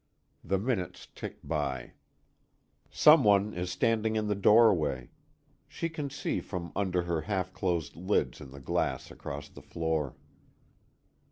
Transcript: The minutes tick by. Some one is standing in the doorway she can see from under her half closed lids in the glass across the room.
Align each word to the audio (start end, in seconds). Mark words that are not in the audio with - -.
The 0.43 0.57
minutes 0.57 1.07
tick 1.13 1.37
by. 1.43 1.91
Some 2.89 3.23
one 3.23 3.53
is 3.53 3.69
standing 3.69 4.15
in 4.15 4.25
the 4.25 4.33
doorway 4.33 5.11
she 5.67 5.89
can 5.89 6.09
see 6.09 6.41
from 6.41 6.71
under 6.75 7.03
her 7.03 7.21
half 7.21 7.53
closed 7.53 7.95
lids 7.95 8.41
in 8.41 8.49
the 8.49 8.59
glass 8.59 9.11
across 9.11 9.47
the 9.47 9.61
room. 9.75 10.15